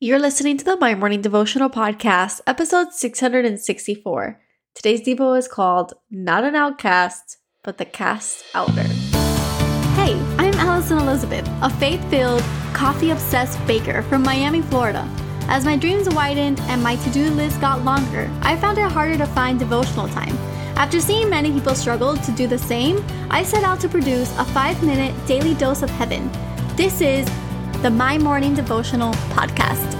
You're 0.00 0.20
listening 0.20 0.56
to 0.58 0.64
the 0.64 0.76
My 0.76 0.94
Morning 0.94 1.22
Devotional 1.22 1.68
Podcast, 1.68 2.40
episode 2.46 2.92
664. 2.92 4.40
Today's 4.72 5.00
Devo 5.00 5.36
is 5.36 5.48
called 5.48 5.94
Not 6.08 6.44
an 6.44 6.54
Outcast, 6.54 7.38
but 7.64 7.78
the 7.78 7.84
Cast 7.84 8.44
Outer. 8.54 8.84
Hey, 9.96 10.14
I'm 10.38 10.54
Alison 10.54 10.98
Elizabeth, 10.98 11.48
a 11.62 11.68
faith 11.68 12.00
filled, 12.10 12.44
coffee 12.72 13.10
obsessed 13.10 13.58
baker 13.66 14.02
from 14.02 14.22
Miami, 14.22 14.62
Florida. 14.62 15.04
As 15.48 15.64
my 15.64 15.74
dreams 15.74 16.08
widened 16.08 16.60
and 16.68 16.80
my 16.80 16.94
to 16.94 17.10
do 17.10 17.28
list 17.30 17.60
got 17.60 17.84
longer, 17.84 18.30
I 18.42 18.56
found 18.56 18.78
it 18.78 18.92
harder 18.92 19.18
to 19.18 19.26
find 19.26 19.58
devotional 19.58 20.06
time. 20.06 20.38
After 20.76 21.00
seeing 21.00 21.28
many 21.28 21.50
people 21.50 21.74
struggle 21.74 22.16
to 22.18 22.32
do 22.36 22.46
the 22.46 22.56
same, 22.56 23.04
I 23.30 23.42
set 23.42 23.64
out 23.64 23.80
to 23.80 23.88
produce 23.88 24.30
a 24.38 24.44
five 24.44 24.80
minute 24.80 25.12
daily 25.26 25.54
dose 25.54 25.82
of 25.82 25.90
heaven. 25.90 26.30
This 26.76 27.00
is 27.00 27.28
the 27.82 27.90
My 27.90 28.18
Morning 28.18 28.54
Devotional 28.54 29.12
Podcast. 29.30 29.94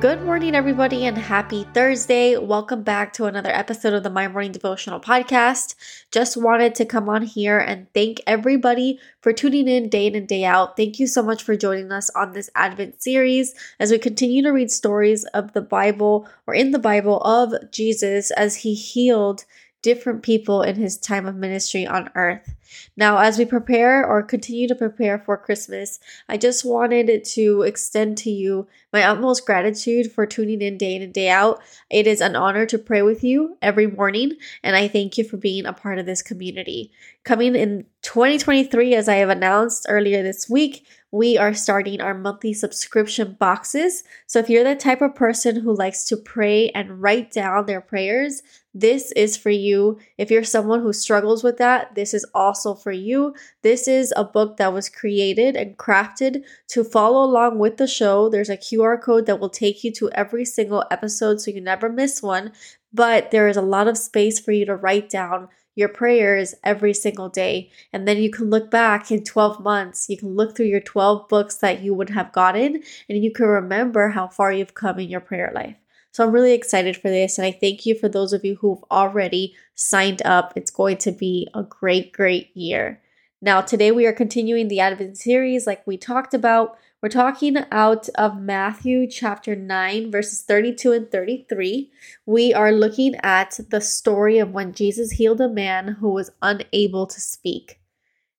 Good 0.00 0.22
morning, 0.22 0.54
everybody, 0.54 1.04
and 1.04 1.18
happy 1.18 1.66
Thursday. 1.74 2.36
Welcome 2.36 2.84
back 2.84 3.12
to 3.14 3.24
another 3.24 3.50
episode 3.50 3.92
of 3.92 4.04
the 4.04 4.10
My 4.10 4.28
Morning 4.28 4.52
Devotional 4.52 5.00
Podcast. 5.00 5.74
Just 6.12 6.36
wanted 6.36 6.76
to 6.76 6.84
come 6.84 7.08
on 7.08 7.22
here 7.22 7.58
and 7.58 7.92
thank 7.92 8.20
everybody 8.24 9.00
for 9.20 9.32
tuning 9.32 9.66
in 9.66 9.88
day 9.88 10.06
in 10.06 10.14
and 10.14 10.28
day 10.28 10.44
out. 10.44 10.76
Thank 10.76 11.00
you 11.00 11.08
so 11.08 11.24
much 11.24 11.42
for 11.42 11.56
joining 11.56 11.90
us 11.90 12.08
on 12.10 12.34
this 12.34 12.50
Advent 12.54 13.02
series 13.02 13.52
as 13.80 13.90
we 13.90 13.98
continue 13.98 14.44
to 14.44 14.52
read 14.52 14.70
stories 14.70 15.24
of 15.34 15.54
the 15.54 15.62
Bible 15.62 16.28
or 16.46 16.54
in 16.54 16.70
the 16.70 16.78
Bible 16.78 17.20
of 17.22 17.52
Jesus 17.72 18.30
as 18.30 18.56
he 18.56 18.74
healed 18.74 19.44
different 19.84 20.22
people 20.22 20.62
in 20.62 20.76
his 20.76 20.96
time 20.96 21.26
of 21.26 21.36
ministry 21.36 21.86
on 21.86 22.08
earth. 22.14 22.54
Now, 22.96 23.18
as 23.18 23.38
we 23.38 23.44
prepare 23.44 24.04
or 24.04 24.22
continue 24.22 24.66
to 24.66 24.74
prepare 24.74 25.18
for 25.18 25.36
Christmas, 25.36 26.00
I 26.26 26.38
just 26.38 26.64
wanted 26.64 27.22
to 27.24 27.62
extend 27.62 28.16
to 28.18 28.30
you 28.30 28.66
my 28.94 29.02
utmost 29.02 29.44
gratitude 29.44 30.10
for 30.10 30.24
tuning 30.24 30.62
in 30.62 30.78
day 30.78 30.96
in 30.96 31.02
and 31.02 31.12
day 31.12 31.28
out. 31.28 31.60
It 31.90 32.06
is 32.06 32.22
an 32.22 32.34
honor 32.34 32.64
to 32.64 32.78
pray 32.78 33.02
with 33.02 33.22
you 33.22 33.58
every 33.60 33.86
morning, 33.86 34.32
and 34.62 34.74
I 34.74 34.88
thank 34.88 35.18
you 35.18 35.24
for 35.24 35.36
being 35.36 35.66
a 35.66 35.74
part 35.74 35.98
of 35.98 36.06
this 36.06 36.22
community. 36.22 36.90
Coming 37.22 37.54
in 37.54 37.84
2023, 38.04 38.94
as 38.94 39.08
I 39.08 39.14
have 39.14 39.30
announced 39.30 39.86
earlier 39.88 40.22
this 40.22 40.48
week, 40.48 40.86
we 41.10 41.38
are 41.38 41.54
starting 41.54 42.02
our 42.02 42.12
monthly 42.12 42.52
subscription 42.52 43.36
boxes. 43.40 44.04
So 44.26 44.38
if 44.38 44.50
you're 44.50 44.62
the 44.62 44.76
type 44.76 45.00
of 45.00 45.14
person 45.14 45.60
who 45.60 45.74
likes 45.74 46.04
to 46.06 46.16
pray 46.18 46.68
and 46.70 47.00
write 47.00 47.32
down 47.32 47.64
their 47.64 47.80
prayers, 47.80 48.42
this 48.74 49.10
is 49.12 49.38
for 49.38 49.48
you. 49.48 49.98
If 50.18 50.30
you're 50.30 50.44
someone 50.44 50.82
who 50.82 50.92
struggles 50.92 51.42
with 51.42 51.56
that, 51.56 51.94
this 51.94 52.12
is 52.12 52.26
also 52.34 52.74
for 52.74 52.92
you. 52.92 53.34
This 53.62 53.88
is 53.88 54.12
a 54.16 54.24
book 54.24 54.58
that 54.58 54.74
was 54.74 54.90
created 54.90 55.56
and 55.56 55.78
crafted 55.78 56.44
to 56.68 56.84
follow 56.84 57.24
along 57.24 57.58
with 57.58 57.78
the 57.78 57.86
show. 57.86 58.28
There's 58.28 58.50
a 58.50 58.58
QR 58.58 59.00
code 59.00 59.24
that 59.26 59.40
will 59.40 59.48
take 59.48 59.82
you 59.82 59.90
to 59.92 60.10
every 60.10 60.44
single 60.44 60.84
episode 60.90 61.40
so 61.40 61.50
you 61.50 61.60
never 61.60 61.88
miss 61.88 62.22
one. 62.22 62.52
But 62.92 63.30
there 63.30 63.48
is 63.48 63.56
a 63.56 63.62
lot 63.62 63.88
of 63.88 63.96
space 63.96 64.38
for 64.38 64.52
you 64.52 64.66
to 64.66 64.76
write 64.76 65.08
down 65.08 65.48
your 65.74 65.88
prayers 65.88 66.54
every 66.62 66.94
single 66.94 67.28
day. 67.28 67.70
And 67.92 68.06
then 68.06 68.18
you 68.18 68.30
can 68.30 68.50
look 68.50 68.70
back 68.70 69.10
in 69.10 69.24
12 69.24 69.60
months. 69.60 70.08
You 70.08 70.16
can 70.16 70.34
look 70.34 70.56
through 70.56 70.66
your 70.66 70.80
12 70.80 71.28
books 71.28 71.56
that 71.56 71.82
you 71.82 71.94
would 71.94 72.10
have 72.10 72.32
gotten 72.32 72.82
and 73.08 73.22
you 73.22 73.32
can 73.32 73.46
remember 73.46 74.10
how 74.10 74.28
far 74.28 74.52
you've 74.52 74.74
come 74.74 74.98
in 74.98 75.08
your 75.08 75.20
prayer 75.20 75.52
life. 75.54 75.76
So 76.12 76.24
I'm 76.24 76.32
really 76.32 76.52
excited 76.52 76.96
for 76.96 77.10
this. 77.10 77.38
And 77.38 77.46
I 77.46 77.50
thank 77.50 77.84
you 77.84 77.98
for 77.98 78.08
those 78.08 78.32
of 78.32 78.44
you 78.44 78.54
who've 78.56 78.84
already 78.88 79.56
signed 79.74 80.22
up. 80.24 80.52
It's 80.54 80.70
going 80.70 80.98
to 80.98 81.10
be 81.10 81.48
a 81.54 81.64
great, 81.64 82.12
great 82.12 82.56
year. 82.56 83.00
Now, 83.42 83.60
today 83.60 83.90
we 83.90 84.06
are 84.06 84.12
continuing 84.12 84.68
the 84.68 84.80
Advent 84.80 85.18
series 85.18 85.66
like 85.66 85.84
we 85.86 85.96
talked 85.96 86.32
about. 86.32 86.78
We're 87.04 87.10
talking 87.10 87.58
out 87.70 88.08
of 88.14 88.40
Matthew 88.40 89.06
chapter 89.06 89.54
9, 89.54 90.10
verses 90.10 90.40
32 90.40 90.92
and 90.92 91.10
33. 91.10 91.92
We 92.24 92.54
are 92.54 92.72
looking 92.72 93.16
at 93.16 93.60
the 93.68 93.82
story 93.82 94.38
of 94.38 94.52
when 94.52 94.72
Jesus 94.72 95.10
healed 95.10 95.42
a 95.42 95.48
man 95.50 95.98
who 96.00 96.08
was 96.08 96.30
unable 96.40 97.06
to 97.08 97.20
speak. 97.20 97.78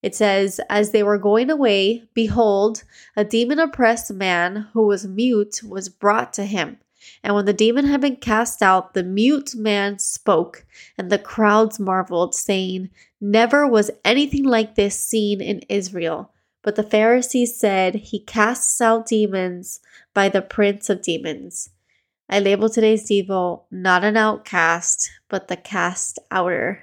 It 0.01 0.15
says, 0.15 0.59
As 0.67 0.89
they 0.89 1.03
were 1.03 1.19
going 1.19 1.51
away, 1.51 2.09
behold, 2.15 2.83
a 3.15 3.23
demon 3.23 3.59
oppressed 3.59 4.11
man 4.11 4.69
who 4.73 4.87
was 4.87 5.05
mute 5.05 5.61
was 5.63 5.87
brought 5.87 6.33
to 6.33 6.45
him. 6.45 6.79
And 7.23 7.35
when 7.35 7.45
the 7.45 7.53
demon 7.53 7.85
had 7.85 8.01
been 8.01 8.15
cast 8.15 8.63
out, 8.63 8.95
the 8.95 9.03
mute 9.03 9.53
man 9.53 9.99
spoke, 9.99 10.65
and 10.97 11.11
the 11.11 11.19
crowds 11.19 11.79
marveled, 11.79 12.33
saying, 12.33 12.89
Never 13.21 13.67
was 13.67 13.91
anything 14.03 14.43
like 14.43 14.73
this 14.73 14.99
seen 14.99 15.39
in 15.39 15.59
Israel. 15.69 16.31
But 16.65 16.75
the 16.77 16.83
Pharisees 16.83 17.55
said, 17.55 17.93
He 17.93 18.19
casts 18.19 18.81
out 18.81 19.05
demons 19.05 19.81
by 20.15 20.29
the 20.29 20.41
prince 20.41 20.89
of 20.89 21.03
demons. 21.03 21.69
I 22.27 22.39
label 22.39 22.69
today's 22.69 23.07
Devo 23.07 23.65
not 23.69 24.03
an 24.03 24.17
outcast, 24.17 25.11
but 25.29 25.47
the 25.47 25.57
cast 25.57 26.17
outer. 26.31 26.81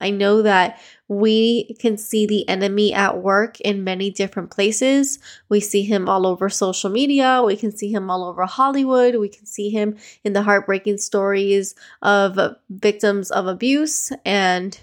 I 0.00 0.08
know 0.08 0.40
that 0.40 0.80
we 1.06 1.74
can 1.80 1.98
see 1.98 2.26
the 2.26 2.48
enemy 2.48 2.94
at 2.94 3.18
work 3.18 3.60
in 3.60 3.84
many 3.84 4.10
different 4.10 4.50
places. 4.50 5.18
We 5.50 5.60
see 5.60 5.82
him 5.82 6.08
all 6.08 6.26
over 6.26 6.48
social 6.48 6.88
media. 6.88 7.42
We 7.44 7.56
can 7.56 7.76
see 7.76 7.92
him 7.92 8.10
all 8.10 8.24
over 8.24 8.46
Hollywood. 8.46 9.16
We 9.16 9.28
can 9.28 9.44
see 9.44 9.68
him 9.68 9.98
in 10.24 10.32
the 10.32 10.42
heartbreaking 10.42 10.96
stories 10.96 11.74
of 12.00 12.38
victims 12.70 13.30
of 13.30 13.46
abuse 13.48 14.12
and 14.24 14.78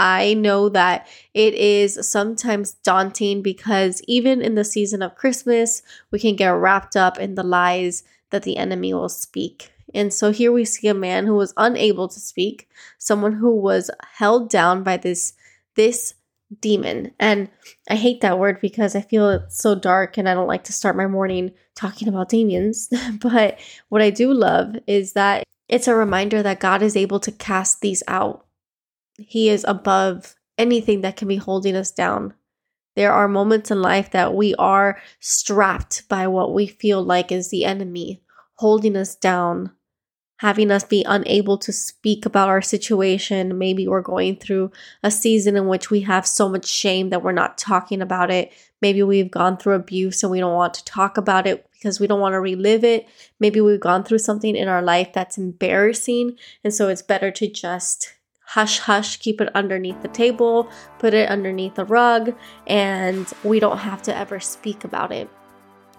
I 0.00 0.32
know 0.32 0.70
that 0.70 1.06
it 1.34 1.52
is 1.52 2.08
sometimes 2.08 2.72
daunting 2.72 3.42
because 3.42 4.00
even 4.08 4.40
in 4.40 4.54
the 4.54 4.64
season 4.64 5.02
of 5.02 5.14
Christmas, 5.14 5.82
we 6.10 6.18
can 6.18 6.36
get 6.36 6.48
wrapped 6.48 6.96
up 6.96 7.18
in 7.18 7.34
the 7.34 7.42
lies 7.42 8.02
that 8.30 8.42
the 8.42 8.56
enemy 8.56 8.94
will 8.94 9.10
speak. 9.10 9.70
And 9.92 10.10
so 10.10 10.32
here 10.32 10.52
we 10.52 10.64
see 10.64 10.88
a 10.88 10.94
man 10.94 11.26
who 11.26 11.34
was 11.34 11.52
unable 11.58 12.08
to 12.08 12.18
speak, 12.18 12.70
someone 12.96 13.34
who 13.34 13.54
was 13.54 13.90
held 14.14 14.48
down 14.48 14.82
by 14.82 14.96
this 14.96 15.34
this 15.76 16.14
demon. 16.62 17.12
And 17.20 17.50
I 17.90 17.96
hate 17.96 18.22
that 18.22 18.38
word 18.38 18.58
because 18.58 18.96
I 18.96 19.02
feel 19.02 19.28
it's 19.28 19.58
so 19.58 19.74
dark 19.74 20.16
and 20.16 20.26
I 20.26 20.32
don't 20.32 20.48
like 20.48 20.64
to 20.64 20.72
start 20.72 20.96
my 20.96 21.08
morning 21.08 21.52
talking 21.74 22.08
about 22.08 22.30
demons. 22.30 22.88
but 23.20 23.58
what 23.90 24.00
I 24.00 24.08
do 24.08 24.32
love 24.32 24.76
is 24.86 25.12
that 25.12 25.44
it's 25.68 25.88
a 25.88 25.94
reminder 25.94 26.42
that 26.42 26.58
God 26.58 26.80
is 26.80 26.96
able 26.96 27.20
to 27.20 27.30
cast 27.30 27.82
these 27.82 28.02
out 28.08 28.46
he 29.26 29.48
is 29.48 29.64
above 29.66 30.34
anything 30.58 31.00
that 31.02 31.16
can 31.16 31.28
be 31.28 31.36
holding 31.36 31.76
us 31.76 31.90
down. 31.90 32.34
There 32.96 33.12
are 33.12 33.28
moments 33.28 33.70
in 33.70 33.80
life 33.80 34.10
that 34.10 34.34
we 34.34 34.54
are 34.56 35.00
strapped 35.20 36.08
by 36.08 36.26
what 36.26 36.52
we 36.52 36.66
feel 36.66 37.02
like 37.02 37.30
is 37.32 37.48
the 37.48 37.64
enemy, 37.64 38.20
holding 38.56 38.96
us 38.96 39.14
down, 39.14 39.72
having 40.38 40.70
us 40.70 40.84
be 40.84 41.04
unable 41.04 41.56
to 41.58 41.72
speak 41.72 42.26
about 42.26 42.48
our 42.48 42.62
situation. 42.62 43.58
Maybe 43.58 43.86
we're 43.86 44.02
going 44.02 44.36
through 44.36 44.72
a 45.02 45.10
season 45.10 45.56
in 45.56 45.66
which 45.68 45.90
we 45.90 46.00
have 46.00 46.26
so 46.26 46.48
much 46.48 46.66
shame 46.66 47.10
that 47.10 47.22
we're 47.22 47.32
not 47.32 47.58
talking 47.58 48.02
about 48.02 48.30
it. 48.30 48.52
Maybe 48.82 49.02
we've 49.02 49.30
gone 49.30 49.56
through 49.56 49.74
abuse 49.74 50.22
and 50.22 50.32
we 50.32 50.40
don't 50.40 50.54
want 50.54 50.74
to 50.74 50.84
talk 50.84 51.16
about 51.16 51.46
it 51.46 51.66
because 51.72 52.00
we 52.00 52.06
don't 52.06 52.20
want 52.20 52.32
to 52.32 52.40
relive 52.40 52.84
it. 52.84 53.06
Maybe 53.38 53.60
we've 53.60 53.80
gone 53.80 54.02
through 54.02 54.18
something 54.18 54.56
in 54.56 54.68
our 54.68 54.82
life 54.82 55.12
that's 55.12 55.38
embarrassing. 55.38 56.36
And 56.64 56.74
so 56.74 56.88
it's 56.88 57.02
better 57.02 57.30
to 57.30 57.46
just 57.46 58.14
hush 58.50 58.80
hush, 58.80 59.18
keep 59.18 59.40
it 59.40 59.48
underneath 59.54 60.02
the 60.02 60.08
table, 60.08 60.68
put 60.98 61.14
it 61.14 61.28
underneath 61.28 61.76
the 61.76 61.84
rug, 61.84 62.34
and 62.66 63.32
we 63.44 63.60
don't 63.60 63.78
have 63.78 64.02
to 64.02 64.16
ever 64.16 64.40
speak 64.40 64.82
about 64.82 65.12
it. 65.12 65.30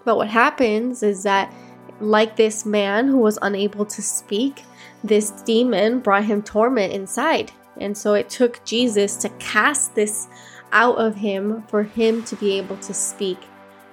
But 0.03 0.17
what 0.17 0.27
happens 0.27 1.01
is 1.01 1.23
that, 1.23 1.53
like 2.01 2.35
this 2.35 2.65
man 2.65 3.07
who 3.07 3.19
was 3.19 3.39
unable 3.41 3.85
to 3.85 4.01
speak, 4.01 4.63
this 5.01 5.31
demon 5.43 5.99
brought 5.99 6.25
him 6.25 6.41
torment 6.41 6.91
inside. 6.91 7.53
And 7.79 7.97
so 7.97 8.15
it 8.15 8.29
took 8.29 8.63
Jesus 8.65 9.15
to 9.17 9.29
cast 9.39 9.95
this 9.95 10.27
out 10.73 10.97
of 10.97 11.15
him 11.15 11.63
for 11.69 11.83
him 11.83 12.21
to 12.25 12.35
be 12.35 12.57
able 12.57 12.77
to 12.77 12.93
speak. 12.93 13.37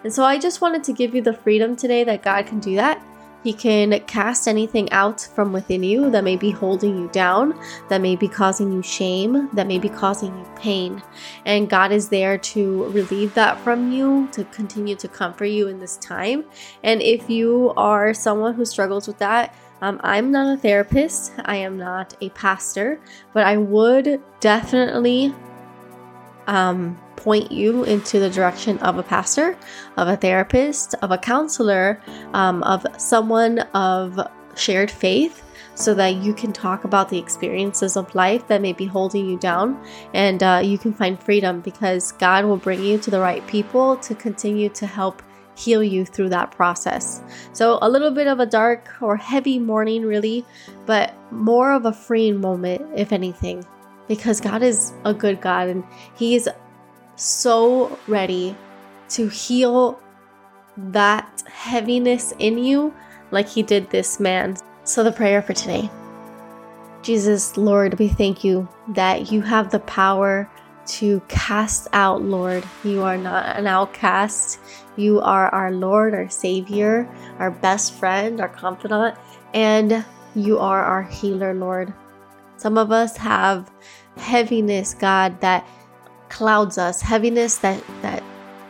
And 0.02 0.12
so 0.12 0.24
I 0.24 0.36
just 0.36 0.60
wanted 0.60 0.82
to 0.84 0.92
give 0.92 1.14
you 1.14 1.22
the 1.22 1.32
freedom 1.32 1.76
today 1.76 2.02
that 2.02 2.22
God 2.24 2.46
can 2.46 2.58
do 2.58 2.74
that. 2.74 3.00
He 3.44 3.52
can 3.52 4.00
cast 4.00 4.48
anything 4.48 4.90
out 4.92 5.20
from 5.20 5.52
within 5.52 5.82
you 5.82 6.10
that 6.10 6.24
may 6.24 6.36
be 6.36 6.50
holding 6.50 6.98
you 6.98 7.08
down, 7.08 7.58
that 7.88 8.00
may 8.00 8.16
be 8.16 8.28
causing 8.28 8.72
you 8.72 8.82
shame, 8.82 9.48
that 9.52 9.66
may 9.66 9.78
be 9.78 9.88
causing 9.88 10.36
you 10.36 10.46
pain. 10.56 11.02
And 11.46 11.70
God 11.70 11.92
is 11.92 12.08
there 12.08 12.36
to 12.38 12.84
relieve 12.86 13.34
that 13.34 13.58
from 13.60 13.92
you, 13.92 14.28
to 14.32 14.44
continue 14.44 14.96
to 14.96 15.08
comfort 15.08 15.46
you 15.46 15.68
in 15.68 15.78
this 15.78 15.96
time. 15.98 16.44
And 16.82 17.00
if 17.00 17.30
you 17.30 17.72
are 17.76 18.12
someone 18.12 18.54
who 18.54 18.64
struggles 18.64 19.06
with 19.06 19.18
that, 19.18 19.54
um, 19.80 20.00
I'm 20.02 20.32
not 20.32 20.52
a 20.52 20.60
therapist, 20.60 21.32
I 21.44 21.56
am 21.56 21.78
not 21.78 22.16
a 22.20 22.30
pastor, 22.30 23.00
but 23.32 23.44
I 23.44 23.56
would 23.56 24.20
definitely 24.40 25.32
um, 26.48 26.98
point 27.18 27.52
you 27.52 27.84
into 27.84 28.18
the 28.18 28.30
direction 28.30 28.78
of 28.78 28.98
a 28.98 29.02
pastor, 29.02 29.56
of 29.96 30.08
a 30.08 30.16
therapist, 30.16 30.94
of 31.02 31.10
a 31.10 31.18
counselor, 31.18 32.00
um, 32.32 32.62
of 32.62 32.86
someone 32.96 33.58
of 33.74 34.18
shared 34.54 34.90
faith 34.90 35.42
so 35.74 35.94
that 35.94 36.16
you 36.16 36.34
can 36.34 36.52
talk 36.52 36.84
about 36.84 37.08
the 37.08 37.18
experiences 37.18 37.96
of 37.96 38.12
life 38.14 38.46
that 38.48 38.60
may 38.60 38.72
be 38.72 38.84
holding 38.84 39.28
you 39.28 39.38
down 39.38 39.80
and 40.12 40.42
uh, 40.42 40.60
you 40.62 40.76
can 40.76 40.92
find 40.92 41.22
freedom 41.22 41.60
because 41.60 42.12
God 42.12 42.44
will 42.44 42.56
bring 42.56 42.82
you 42.82 42.98
to 42.98 43.10
the 43.10 43.20
right 43.20 43.46
people 43.46 43.96
to 43.98 44.14
continue 44.14 44.68
to 44.70 44.86
help 44.86 45.22
heal 45.54 45.82
you 45.82 46.04
through 46.04 46.28
that 46.28 46.50
process. 46.52 47.22
So, 47.52 47.78
a 47.82 47.88
little 47.88 48.12
bit 48.12 48.28
of 48.28 48.38
a 48.38 48.46
dark 48.46 48.88
or 49.00 49.16
heavy 49.16 49.58
morning, 49.58 50.04
really, 50.04 50.44
but 50.86 51.12
more 51.32 51.72
of 51.72 51.84
a 51.84 51.92
freeing 51.92 52.40
moment, 52.40 52.82
if 52.96 53.12
anything, 53.12 53.66
because 54.06 54.40
God 54.40 54.62
is 54.62 54.92
a 55.04 55.12
good 55.12 55.40
God 55.40 55.68
and 55.68 55.84
He 56.14 56.36
is 56.36 56.48
so 57.18 57.98
ready 58.06 58.56
to 59.10 59.28
heal 59.28 60.00
that 60.76 61.42
heaviness 61.50 62.32
in 62.38 62.58
you 62.58 62.94
like 63.30 63.48
He 63.48 63.62
did 63.62 63.90
this 63.90 64.20
man. 64.20 64.56
So, 64.84 65.04
the 65.04 65.12
prayer 65.12 65.42
for 65.42 65.52
today 65.52 65.90
Jesus, 67.02 67.56
Lord, 67.56 67.98
we 67.98 68.08
thank 68.08 68.44
you 68.44 68.68
that 68.88 69.30
you 69.32 69.40
have 69.42 69.70
the 69.70 69.80
power 69.80 70.50
to 70.86 71.20
cast 71.28 71.88
out, 71.92 72.22
Lord. 72.22 72.64
You 72.82 73.02
are 73.02 73.16
not 73.16 73.56
an 73.56 73.66
outcast. 73.66 74.58
You 74.96 75.20
are 75.20 75.48
our 75.50 75.70
Lord, 75.70 76.14
our 76.14 76.28
Savior, 76.28 77.08
our 77.38 77.50
best 77.50 77.94
friend, 77.94 78.40
our 78.40 78.48
confidant, 78.48 79.16
and 79.54 80.04
you 80.34 80.58
are 80.58 80.82
our 80.82 81.02
healer, 81.02 81.54
Lord. 81.54 81.92
Some 82.56 82.76
of 82.76 82.90
us 82.90 83.16
have 83.16 83.70
heaviness, 84.16 84.94
God, 84.94 85.40
that 85.40 85.66
clouds 86.28 86.78
us, 86.78 87.00
heaviness 87.00 87.58
that, 87.58 87.82
that 88.02 88.22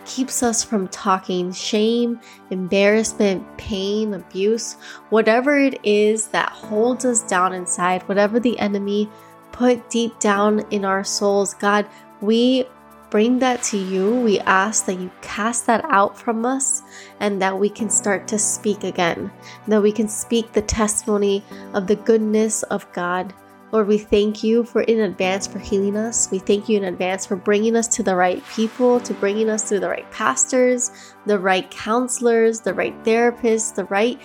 keeps 0.04 0.42
us 0.42 0.64
from 0.64 0.88
talking, 0.88 1.52
shame, 1.52 2.18
embarrassment, 2.50 3.44
pain, 3.58 4.14
abuse, 4.14 4.74
whatever 5.10 5.58
it 5.58 5.78
is 5.84 6.28
that 6.28 6.50
holds 6.50 7.04
us 7.04 7.22
down 7.22 7.52
inside, 7.52 8.02
whatever 8.08 8.40
the 8.40 8.58
enemy 8.58 9.08
put 9.52 9.90
deep 9.90 10.18
down 10.18 10.60
in 10.70 10.84
our 10.84 11.04
souls, 11.04 11.54
God, 11.54 11.86
we 12.20 12.64
bring 13.10 13.38
that 13.38 13.62
to 13.62 13.78
you. 13.78 14.14
We 14.20 14.38
ask 14.40 14.86
that 14.86 14.98
you 14.98 15.10
cast 15.22 15.66
that 15.66 15.84
out 15.86 16.18
from 16.18 16.44
us 16.44 16.82
and 17.20 17.40
that 17.42 17.58
we 17.58 17.68
can 17.68 17.90
start 17.90 18.28
to 18.28 18.38
speak 18.38 18.84
again, 18.84 19.30
that 19.66 19.82
we 19.82 19.92
can 19.92 20.08
speak 20.08 20.52
the 20.52 20.62
testimony 20.62 21.44
of 21.74 21.86
the 21.86 21.96
goodness 21.96 22.62
of 22.64 22.90
God. 22.92 23.32
Lord, 23.70 23.86
we 23.86 23.98
thank 23.98 24.42
you 24.42 24.64
for 24.64 24.82
in 24.82 25.00
advance 25.00 25.46
for 25.46 25.58
healing 25.58 25.96
us. 25.96 26.30
We 26.30 26.38
thank 26.38 26.68
you 26.68 26.78
in 26.78 26.84
advance 26.84 27.26
for 27.26 27.36
bringing 27.36 27.76
us 27.76 27.86
to 27.88 28.02
the 28.02 28.16
right 28.16 28.42
people, 28.54 28.98
to 29.00 29.12
bringing 29.14 29.50
us 29.50 29.68
to 29.68 29.78
the 29.78 29.88
right 29.88 30.10
pastors, 30.10 30.90
the 31.26 31.38
right 31.38 31.70
counselors, 31.70 32.60
the 32.60 32.72
right 32.72 32.94
therapists, 33.04 33.74
the 33.74 33.84
right 33.84 34.18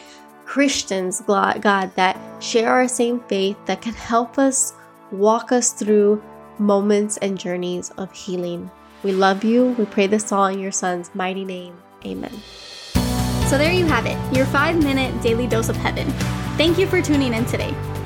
Christians, 0.45 1.21
God, 1.21 1.91
that 1.95 2.19
share 2.41 2.71
our 2.71 2.87
same 2.87 3.19
faith, 3.21 3.57
that 3.65 3.81
can 3.81 3.93
help 3.93 4.37
us 4.37 4.73
walk 5.11 5.51
us 5.51 5.73
through 5.73 6.23
moments 6.57 7.17
and 7.17 7.37
journeys 7.37 7.89
of 7.97 8.11
healing. 8.13 8.71
We 9.03 9.11
love 9.11 9.43
you. 9.43 9.67
We 9.77 9.85
pray 9.85 10.07
this 10.07 10.31
all 10.31 10.45
in 10.45 10.59
your 10.59 10.71
son's 10.71 11.13
mighty 11.13 11.43
name. 11.43 11.75
Amen. 12.05 12.31
So 13.47 13.57
there 13.57 13.73
you 13.73 13.85
have 13.85 14.05
it, 14.05 14.17
your 14.35 14.45
five 14.45 14.81
minute 14.81 15.21
daily 15.21 15.47
dose 15.47 15.69
of 15.69 15.75
heaven. 15.75 16.09
Thank 16.57 16.77
you 16.77 16.87
for 16.87 17.01
tuning 17.01 17.33
in 17.33 17.45
today. 17.45 17.73